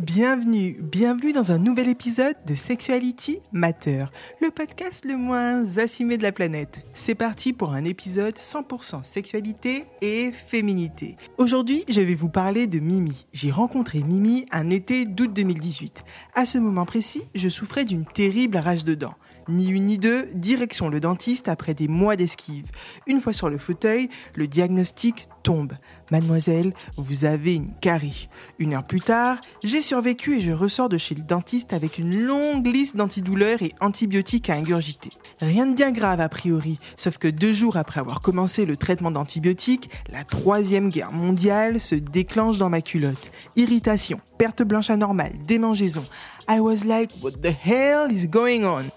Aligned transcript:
Bienvenue, 0.00 0.78
bienvenue 0.80 1.34
dans 1.34 1.52
un 1.52 1.58
nouvel 1.58 1.86
épisode 1.86 2.34
de 2.46 2.54
Sexuality 2.54 3.40
Matter, 3.52 4.06
le 4.40 4.50
podcast 4.50 5.04
le 5.04 5.14
moins 5.14 5.76
assumé 5.76 6.16
de 6.16 6.22
la 6.22 6.32
planète. 6.32 6.78
C'est 6.94 7.14
parti 7.14 7.52
pour 7.52 7.74
un 7.74 7.84
épisode 7.84 8.34
100% 8.34 9.04
sexualité 9.04 9.84
et 10.00 10.32
féminité. 10.32 11.16
Aujourd'hui, 11.36 11.84
je 11.86 12.00
vais 12.00 12.14
vous 12.14 12.30
parler 12.30 12.66
de 12.66 12.78
Mimi. 12.78 13.26
J'ai 13.34 13.50
rencontré 13.50 13.98
Mimi 13.98 14.46
un 14.52 14.70
été 14.70 15.04
d'août 15.04 15.34
2018. 15.34 16.02
À 16.34 16.46
ce 16.46 16.56
moment 16.56 16.86
précis, 16.86 17.24
je 17.34 17.50
souffrais 17.50 17.84
d'une 17.84 18.06
terrible 18.06 18.56
rage 18.56 18.86
de 18.86 18.94
dents. 18.94 19.16
Ni 19.50 19.68
une 19.68 19.86
ni 19.86 19.98
deux, 19.98 20.28
direction 20.32 20.88
le 20.88 21.00
dentiste 21.00 21.48
après 21.48 21.74
des 21.74 21.88
mois 21.88 22.14
d'esquive. 22.14 22.70
Une 23.08 23.20
fois 23.20 23.32
sur 23.32 23.50
le 23.50 23.58
fauteuil, 23.58 24.08
le 24.36 24.46
diagnostic 24.46 25.28
tombe. 25.42 25.72
Mademoiselle, 26.12 26.72
vous 26.96 27.24
avez 27.24 27.54
une 27.54 27.70
carie. 27.80 28.28
Une 28.58 28.74
heure 28.74 28.86
plus 28.86 29.00
tard, 29.00 29.40
j'ai 29.64 29.80
survécu 29.80 30.36
et 30.36 30.40
je 30.40 30.52
ressors 30.52 30.88
de 30.88 30.98
chez 30.98 31.14
le 31.14 31.22
dentiste 31.22 31.72
avec 31.72 31.98
une 31.98 32.16
longue 32.16 32.66
liste 32.66 32.96
d'antidouleurs 32.96 33.62
et 33.62 33.72
antibiotiques 33.80 34.50
à 34.50 34.54
ingurgiter. 34.54 35.10
Rien 35.40 35.66
de 35.66 35.74
bien 35.74 35.92
grave 35.92 36.20
a 36.20 36.28
priori, 36.28 36.78
sauf 36.96 37.18
que 37.18 37.28
deux 37.28 37.52
jours 37.52 37.76
après 37.76 38.00
avoir 38.00 38.20
commencé 38.20 38.66
le 38.66 38.76
traitement 38.76 39.10
d'antibiotiques, 39.10 39.90
la 40.12 40.24
troisième 40.24 40.90
guerre 40.90 41.12
mondiale 41.12 41.80
se 41.80 41.94
déclenche 41.94 42.58
dans 42.58 42.70
ma 42.70 42.82
culotte. 42.82 43.30
Irritation, 43.56 44.20
perte 44.38 44.62
blanche 44.62 44.90
anormale, 44.90 45.32
démangeaison. 45.46 46.04
I 46.48 46.58
was 46.58 46.84
like, 46.84 47.12
what 47.22 47.42
the 47.42 47.52
hell 47.52 48.10
is 48.10 48.26
going 48.26 48.64
on? 48.64 48.90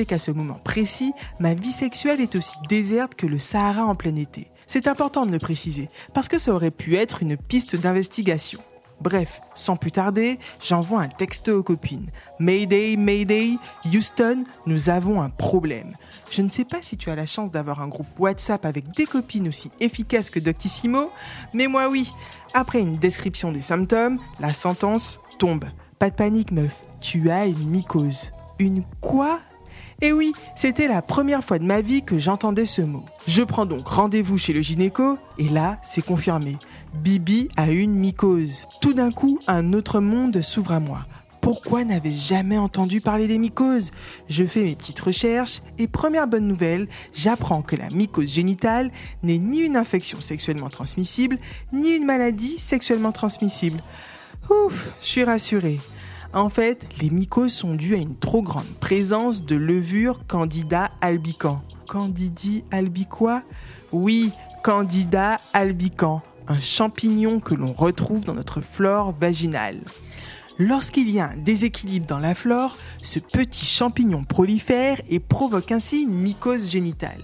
Qu'à 0.00 0.18
ce 0.18 0.30
moment 0.30 0.58
précis, 0.64 1.12
ma 1.38 1.54
vie 1.54 1.72
sexuelle 1.72 2.20
est 2.20 2.34
aussi 2.34 2.56
déserte 2.68 3.14
que 3.14 3.26
le 3.26 3.38
Sahara 3.38 3.84
en 3.84 3.94
plein 3.94 4.16
été. 4.16 4.48
C'est 4.66 4.88
important 4.88 5.26
de 5.26 5.32
le 5.32 5.38
préciser, 5.38 5.88
parce 6.14 6.28
que 6.28 6.38
ça 6.38 6.52
aurait 6.52 6.70
pu 6.70 6.96
être 6.96 7.22
une 7.22 7.36
piste 7.36 7.76
d'investigation. 7.76 8.60
Bref, 9.02 9.40
sans 9.54 9.76
plus 9.76 9.90
tarder, 9.90 10.38
j'envoie 10.60 11.02
un 11.02 11.08
texto 11.08 11.58
aux 11.58 11.62
copines. 11.62 12.10
Mayday, 12.38 12.96
Mayday, 12.96 13.56
Houston, 13.92 14.44
nous 14.64 14.90
avons 14.90 15.20
un 15.20 15.28
problème. 15.28 15.90
Je 16.30 16.40
ne 16.40 16.48
sais 16.48 16.64
pas 16.64 16.80
si 16.82 16.96
tu 16.96 17.10
as 17.10 17.16
la 17.16 17.26
chance 17.26 17.50
d'avoir 17.50 17.82
un 17.82 17.88
groupe 17.88 18.06
WhatsApp 18.18 18.64
avec 18.64 18.90
des 18.96 19.06
copines 19.06 19.48
aussi 19.48 19.72
efficaces 19.80 20.30
que 20.30 20.38
Doctissimo, 20.38 21.10
mais 21.52 21.66
moi 21.66 21.88
oui. 21.88 22.12
Après 22.54 22.80
une 22.80 22.96
description 22.96 23.50
des 23.50 23.60
symptômes, 23.60 24.20
la 24.38 24.52
sentence 24.52 25.18
tombe. 25.38 25.64
Pas 25.98 26.10
de 26.10 26.14
panique 26.14 26.52
meuf, 26.52 26.76
tu 27.00 27.30
as 27.30 27.46
une 27.46 27.68
mycose. 27.68 28.30
Une 28.58 28.84
quoi 29.00 29.40
et 30.02 30.12
oui, 30.12 30.34
c'était 30.56 30.88
la 30.88 31.00
première 31.00 31.42
fois 31.42 31.58
de 31.58 31.64
ma 31.64 31.80
vie 31.80 32.02
que 32.02 32.18
j'entendais 32.18 32.66
ce 32.66 32.82
mot. 32.82 33.04
Je 33.26 33.42
prends 33.42 33.66
donc 33.66 33.86
rendez-vous 33.86 34.36
chez 34.36 34.52
le 34.52 34.60
gynéco, 34.60 35.16
et 35.38 35.48
là, 35.48 35.78
c'est 35.82 36.04
confirmé. 36.04 36.58
Bibi 36.92 37.48
a 37.56 37.70
une 37.70 37.94
mycose. 37.94 38.66
Tout 38.80 38.92
d'un 38.92 39.12
coup, 39.12 39.38
un 39.46 39.72
autre 39.72 40.00
monde 40.00 40.42
s'ouvre 40.42 40.72
à 40.72 40.80
moi. 40.80 41.06
Pourquoi 41.40 41.84
n'avais-je 41.84 42.28
jamais 42.28 42.58
entendu 42.58 43.00
parler 43.00 43.26
des 43.26 43.38
mycoses? 43.38 43.90
Je 44.28 44.44
fais 44.44 44.62
mes 44.62 44.76
petites 44.76 45.00
recherches 45.00 45.60
et 45.78 45.88
première 45.88 46.28
bonne 46.28 46.46
nouvelle, 46.46 46.88
j'apprends 47.14 47.62
que 47.62 47.74
la 47.74 47.88
mycose 47.88 48.32
génitale 48.32 48.90
n'est 49.22 49.38
ni 49.38 49.58
une 49.58 49.76
infection 49.76 50.20
sexuellement 50.20 50.68
transmissible, 50.68 51.38
ni 51.72 51.90
une 51.90 52.06
maladie 52.06 52.58
sexuellement 52.58 53.12
transmissible. 53.12 53.82
Ouf, 54.50 54.90
je 55.00 55.06
suis 55.06 55.24
rassurée. 55.24 55.78
En 56.34 56.48
fait, 56.48 56.86
les 57.02 57.10
mycoses 57.10 57.52
sont 57.52 57.74
dues 57.74 57.94
à 57.94 57.98
une 57.98 58.16
trop 58.16 58.40
grande 58.40 58.64
présence 58.80 59.44
de 59.44 59.54
levure 59.54 60.26
Candida 60.26 60.88
albicans. 61.02 61.60
Candidi 61.86 62.64
albiqua 62.70 63.42
Oui, 63.92 64.30
Candida 64.64 65.38
albicans, 65.52 66.22
un 66.48 66.58
champignon 66.58 67.38
que 67.38 67.54
l'on 67.54 67.74
retrouve 67.74 68.24
dans 68.24 68.32
notre 68.32 68.62
flore 68.62 69.12
vaginale. 69.12 69.80
Lorsqu'il 70.58 71.10
y 71.10 71.20
a 71.20 71.30
un 71.30 71.36
déséquilibre 71.36 72.06
dans 72.06 72.18
la 72.18 72.34
flore, 72.34 72.78
ce 73.02 73.18
petit 73.18 73.66
champignon 73.66 74.24
prolifère 74.24 75.02
et 75.10 75.20
provoque 75.20 75.70
ainsi 75.70 76.02
une 76.02 76.14
mycose 76.14 76.70
génitale. 76.70 77.20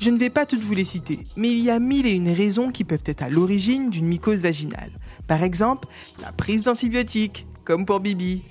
Je 0.00 0.08
ne 0.08 0.16
vais 0.16 0.30
pas 0.30 0.46
toutes 0.46 0.62
vous 0.62 0.74
les 0.74 0.84
citer, 0.84 1.26
mais 1.36 1.50
il 1.50 1.58
y 1.58 1.70
a 1.70 1.78
mille 1.78 2.06
et 2.06 2.12
une 2.12 2.30
raisons 2.30 2.70
qui 2.70 2.84
peuvent 2.84 3.02
être 3.04 3.22
à 3.22 3.28
l'origine 3.28 3.90
d'une 3.90 4.06
mycose 4.06 4.40
vaginale. 4.40 4.92
Par 5.26 5.42
exemple, 5.42 5.88
la 6.22 6.32
prise 6.32 6.64
d'antibiotiques, 6.64 7.47
comme 7.68 7.84
pour 7.84 8.00
Bibi. 8.00 8.44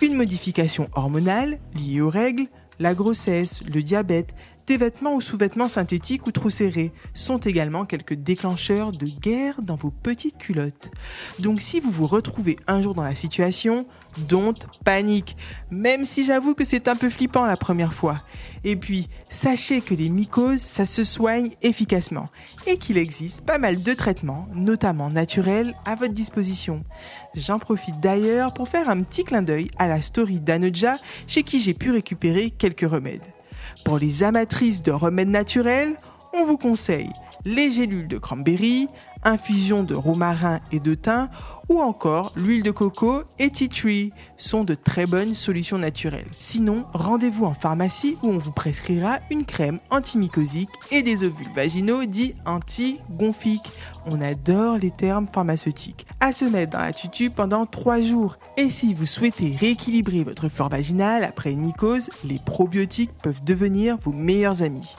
Une 0.00 0.14
modification 0.14 0.88
hormonale 0.94 1.58
liée 1.74 2.00
aux 2.00 2.08
règles, 2.08 2.44
la 2.78 2.94
grossesse, 2.94 3.62
le 3.66 3.82
diabète, 3.82 4.32
des 4.70 4.76
vêtements 4.76 5.16
ou 5.16 5.20
sous-vêtements 5.20 5.66
synthétiques 5.66 6.28
ou 6.28 6.30
trop 6.30 6.48
serrés 6.48 6.92
sont 7.12 7.38
également 7.38 7.84
quelques 7.84 8.14
déclencheurs 8.14 8.92
de 8.92 9.04
guerre 9.04 9.60
dans 9.62 9.74
vos 9.74 9.90
petites 9.90 10.38
culottes. 10.38 10.92
Donc 11.40 11.60
si 11.60 11.80
vous 11.80 11.90
vous 11.90 12.06
retrouvez 12.06 12.56
un 12.68 12.80
jour 12.80 12.94
dans 12.94 13.02
la 13.02 13.16
situation, 13.16 13.84
don't 14.28 14.54
panique, 14.84 15.36
même 15.72 16.04
si 16.04 16.24
j'avoue 16.24 16.54
que 16.54 16.62
c'est 16.62 16.86
un 16.86 16.94
peu 16.94 17.10
flippant 17.10 17.46
la 17.46 17.56
première 17.56 17.92
fois. 17.92 18.22
Et 18.62 18.76
puis, 18.76 19.08
sachez 19.28 19.80
que 19.80 19.92
les 19.92 20.08
mycoses, 20.08 20.60
ça 20.60 20.86
se 20.86 21.02
soigne 21.02 21.50
efficacement 21.62 22.26
et 22.68 22.76
qu'il 22.76 22.96
existe 22.96 23.40
pas 23.40 23.58
mal 23.58 23.82
de 23.82 23.92
traitements, 23.92 24.46
notamment 24.54 25.10
naturels, 25.10 25.74
à 25.84 25.96
votre 25.96 26.14
disposition. 26.14 26.84
J'en 27.34 27.58
profite 27.58 27.98
d'ailleurs 27.98 28.54
pour 28.54 28.68
faire 28.68 28.88
un 28.88 29.02
petit 29.02 29.24
clin 29.24 29.42
d'œil 29.42 29.68
à 29.78 29.88
la 29.88 30.00
story 30.00 30.38
d'Anoja 30.38 30.94
chez 31.26 31.42
qui 31.42 31.58
j'ai 31.58 31.74
pu 31.74 31.90
récupérer 31.90 32.50
quelques 32.50 32.88
remèdes. 32.88 33.24
Pour 33.84 33.98
les 33.98 34.22
amatrices 34.22 34.82
de 34.82 34.92
remèdes 34.92 35.28
naturels, 35.28 35.96
on 36.32 36.44
vous 36.44 36.58
conseille 36.58 37.10
les 37.44 37.70
gélules 37.70 38.08
de 38.08 38.18
cranberry, 38.18 38.88
infusion 39.24 39.82
de 39.82 39.94
romarin 39.94 40.60
et 40.72 40.80
de 40.80 40.94
thym 40.94 41.28
ou 41.68 41.80
encore 41.80 42.32
l'huile 42.34 42.64
de 42.64 42.72
coco 42.72 43.22
et 43.38 43.50
tea 43.50 43.68
tree 43.68 44.10
sont 44.38 44.64
de 44.64 44.74
très 44.74 45.06
bonnes 45.06 45.34
solutions 45.34 45.78
naturelles. 45.78 46.26
Sinon, 46.32 46.84
rendez-vous 46.92 47.44
en 47.44 47.54
pharmacie 47.54 48.16
où 48.22 48.28
on 48.28 48.38
vous 48.38 48.50
prescrira 48.50 49.20
une 49.30 49.44
crème 49.44 49.78
antimycosique 49.90 50.70
et 50.90 51.02
des 51.02 51.22
ovules 51.22 51.52
vaginaux 51.54 52.04
dits 52.06 52.34
anti-gonfiques. 52.44 53.70
On 54.06 54.20
adore 54.20 54.78
les 54.78 54.90
termes 54.90 55.28
pharmaceutiques. 55.32 56.06
À 56.18 56.32
se 56.32 56.44
mettre 56.44 56.72
dans 56.72 56.80
la 56.80 56.92
tutu 56.92 57.30
pendant 57.30 57.66
3 57.66 58.00
jours. 58.02 58.36
Et 58.56 58.68
si 58.68 58.92
vous 58.92 59.06
souhaitez 59.06 59.56
rééquilibrer 59.58 60.24
votre 60.24 60.48
flore 60.48 60.70
vaginale 60.70 61.22
après 61.22 61.52
une 61.52 61.60
mycose, 61.60 62.10
les 62.24 62.40
probiotiques 62.44 63.12
peuvent 63.22 63.44
devenir 63.44 63.96
vos 63.96 64.12
meilleurs 64.12 64.62
amis. 64.62 64.96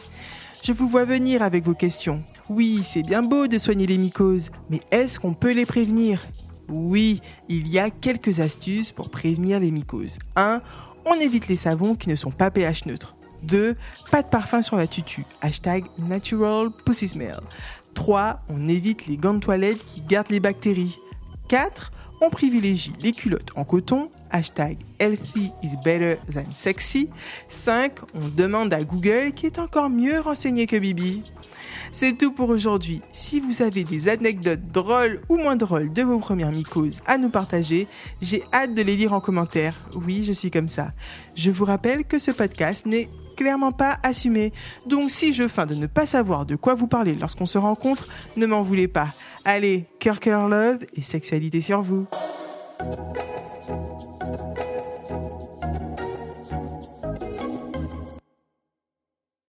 Je 0.63 0.73
vous 0.73 0.88
vois 0.88 1.05
venir 1.05 1.41
avec 1.41 1.66
vos 1.66 1.73
questions. 1.73 2.23
Oui, 2.47 2.81
c'est 2.83 3.01
bien 3.01 3.23
beau 3.23 3.47
de 3.47 3.57
soigner 3.57 3.88
les 3.88 3.97
mycoses, 3.97 4.51
mais 4.69 4.81
est-ce 4.91 5.19
qu'on 5.19 5.33
peut 5.33 5.53
les 5.53 5.66
prévenir? 5.66 6.22
Oui, 6.69 7.22
il 7.49 7.67
y 7.67 7.79
a 7.79 7.89
quelques 7.89 8.39
astuces 8.39 8.91
pour 8.91 9.09
prévenir 9.09 9.59
les 9.59 9.72
mycoses. 9.72 10.19
1. 10.35 10.61
On 11.07 11.16
évite 11.16 11.47
les 11.47 11.55
savons 11.55 11.95
qui 11.95 12.09
ne 12.09 12.16
sont 12.16 12.29
pas 12.29 12.51
pH 12.51 12.85
neutres. 12.85 13.16
2. 13.41 13.75
Pas 14.11 14.22
de 14.22 14.27
parfum 14.27 14.61
sur 14.61 14.77
la 14.77 14.85
tutu. 14.85 15.25
Hashtag 15.41 15.85
natural 15.97 16.69
pussy 16.85 17.09
smell. 17.09 17.39
3. 17.95 18.41
On 18.47 18.67
évite 18.67 19.07
les 19.07 19.17
gants 19.17 19.33
de 19.33 19.39
toilette 19.39 19.83
qui 19.83 20.01
gardent 20.01 20.29
les 20.29 20.39
bactéries. 20.39 20.99
4 21.47 21.91
on 22.22 22.29
privilégie 22.29 22.93
les 23.01 23.11
culottes 23.11 23.51
en 23.55 23.63
coton, 23.63 24.09
hashtag 24.31 24.78
healthy 25.00 25.52
is 25.64 25.75
better 25.84 26.18
than 26.31 26.52
sexy. 26.52 27.09
5. 27.47 27.92
On 28.14 28.28
demande 28.36 28.74
à 28.74 28.84
Google 28.84 29.31
qui 29.36 29.46
est 29.46 29.59
encore 29.59 29.90
mieux 29.90 30.19
renseigné 30.19 30.68
que 30.68 30.78
Bibi. 30.78 31.24
C'est 31.94 32.18
tout 32.18 32.31
pour 32.31 32.50
aujourd'hui. 32.50 33.02
Si 33.12 33.40
vous 33.40 33.62
avez 33.62 33.84
des 33.84 34.08
anecdotes 34.08 34.66
drôles 34.72 35.22
ou 35.28 35.38
moins 35.38 35.58
drôles 35.58 35.91
de 35.91 36.03
vos 36.03 36.20
premières 36.20 36.52
mycoses 36.52 37.02
à 37.06 37.18
nous 37.18 37.30
partager, 37.30 37.88
j'ai 38.22 38.44
hâte 38.53 38.74
de 38.74 38.81
les 38.81 38.96
lire 38.96 39.14
en 39.14 39.20
commentaire. 39.20 39.75
Oui, 39.96 40.24
je 40.24 40.31
suis 40.31 40.52
comme 40.52 40.70
ça. 40.70 40.94
Je 41.36 41.52
vous 41.52 41.66
rappelle 41.66 42.06
que 42.06 42.18
ce 42.18 42.31
podcast 42.31 42.86
n'est 42.86 43.09
clairement 43.36 43.72
pas 43.72 43.97
assumé. 44.03 44.53
Donc 44.86 45.09
si 45.09 45.34
je 45.34 45.47
feins 45.47 45.66
de 45.66 45.75
ne 45.75 45.88
pas 45.88 46.06
savoir 46.06 46.46
de 46.46 46.56
quoi 46.56 46.75
vous 46.75 46.88
parlez 46.88 47.14
lorsqu'on 47.14 47.46
se 47.46 47.58
rencontre, 47.58 48.08
ne 48.38 48.46
m'en 48.46 48.64
voulez 48.64 48.88
pas. 48.88 49.09
Allez, 49.44 49.86
cœur 50.00 50.20
cœur 50.20 50.47
love 50.47 50.80
et 50.96 51.02
sexualité 51.02 51.59
sur 51.59 51.81
vous. 51.81 52.06
Thank 53.63 54.59
you. 54.59 54.80